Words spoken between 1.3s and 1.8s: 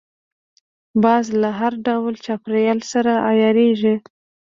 له هر